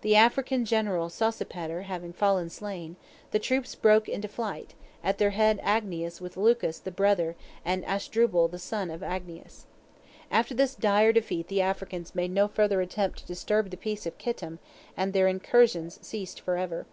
The 0.00 0.16
African 0.16 0.64
general 0.64 1.10
Sosipater 1.10 1.82
having 1.82 2.14
fallen 2.14 2.48
slain, 2.48 2.96
the 3.32 3.38
troops 3.38 3.74
broke 3.74 4.08
into 4.08 4.26
flight, 4.26 4.72
at 5.04 5.18
their 5.18 5.28
head 5.32 5.60
Agnias 5.62 6.22
with 6.22 6.38
Lucus 6.38 6.78
the 6.78 6.90
brother 6.90 7.36
and 7.66 7.84
Asdrubal 7.84 8.48
the 8.50 8.58
son 8.58 8.90
of 8.90 9.02
Agnias. 9.02 9.66
After 10.30 10.54
this 10.54 10.74
dire 10.74 11.12
defeat 11.12 11.48
the 11.48 11.60
Africans 11.60 12.14
made 12.14 12.30
no 12.30 12.48
further 12.48 12.80
attempt 12.80 13.18
to 13.18 13.26
disturb 13.26 13.68
the 13.68 13.76
peace 13.76 14.06
of 14.06 14.16
Kittim, 14.16 14.58
and 14.96 15.12
their 15.12 15.28
incursions 15.28 15.98
ceased 16.00 16.40
forever. 16.40 16.86